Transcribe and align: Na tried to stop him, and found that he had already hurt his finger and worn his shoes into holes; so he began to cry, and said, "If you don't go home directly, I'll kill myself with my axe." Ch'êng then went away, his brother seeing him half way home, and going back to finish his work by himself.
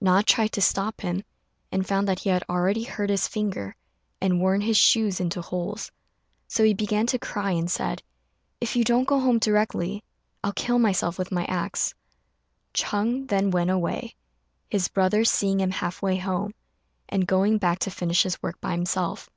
Na 0.00 0.22
tried 0.24 0.52
to 0.52 0.60
stop 0.60 1.00
him, 1.00 1.24
and 1.72 1.84
found 1.84 2.06
that 2.06 2.20
he 2.20 2.28
had 2.30 2.44
already 2.48 2.84
hurt 2.84 3.10
his 3.10 3.26
finger 3.26 3.74
and 4.20 4.38
worn 4.40 4.60
his 4.60 4.76
shoes 4.76 5.18
into 5.18 5.40
holes; 5.42 5.90
so 6.46 6.62
he 6.62 6.72
began 6.72 7.04
to 7.04 7.18
cry, 7.18 7.50
and 7.50 7.68
said, 7.68 8.00
"If 8.60 8.76
you 8.76 8.84
don't 8.84 9.08
go 9.08 9.18
home 9.18 9.40
directly, 9.40 10.04
I'll 10.44 10.52
kill 10.52 10.78
myself 10.78 11.18
with 11.18 11.32
my 11.32 11.44
axe." 11.46 11.94
Ch'êng 12.72 13.26
then 13.26 13.50
went 13.50 13.70
away, 13.70 14.14
his 14.70 14.86
brother 14.86 15.24
seeing 15.24 15.58
him 15.58 15.72
half 15.72 16.00
way 16.00 16.16
home, 16.16 16.54
and 17.08 17.26
going 17.26 17.58
back 17.58 17.80
to 17.80 17.90
finish 17.90 18.22
his 18.22 18.40
work 18.40 18.60
by 18.60 18.70
himself. 18.70 19.28